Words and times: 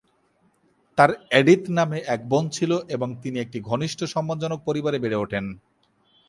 তার 0.97 1.11
এডিথ 1.31 1.63
নামে 1.69 1.97
এক 2.07 2.21
বোন 2.29 2.45
ছিল 2.49 2.71
এবং 2.89 3.09
তিনি 3.21 3.37
একটি 3.39 3.57
ঘনিষ্ঠ, 3.61 3.99
সম্মানজনক 4.05 4.59
পরিবারে 4.65 4.97
বেড়ে 4.99 5.17
ওঠেন। 5.17 5.45